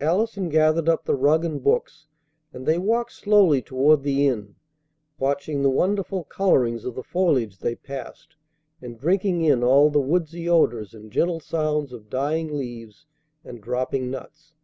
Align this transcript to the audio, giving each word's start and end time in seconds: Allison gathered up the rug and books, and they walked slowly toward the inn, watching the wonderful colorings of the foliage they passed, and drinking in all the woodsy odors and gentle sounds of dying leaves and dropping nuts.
Allison 0.00 0.48
gathered 0.48 0.88
up 0.88 1.04
the 1.04 1.14
rug 1.14 1.44
and 1.44 1.62
books, 1.62 2.06
and 2.50 2.64
they 2.64 2.78
walked 2.78 3.12
slowly 3.12 3.60
toward 3.60 4.02
the 4.04 4.26
inn, 4.26 4.54
watching 5.18 5.60
the 5.62 5.68
wonderful 5.68 6.24
colorings 6.24 6.86
of 6.86 6.94
the 6.94 7.02
foliage 7.02 7.58
they 7.58 7.74
passed, 7.74 8.36
and 8.80 8.98
drinking 8.98 9.42
in 9.42 9.62
all 9.62 9.90
the 9.90 10.00
woodsy 10.00 10.48
odors 10.48 10.94
and 10.94 11.12
gentle 11.12 11.40
sounds 11.40 11.92
of 11.92 12.08
dying 12.08 12.56
leaves 12.56 13.04
and 13.44 13.60
dropping 13.60 14.10
nuts. 14.10 14.54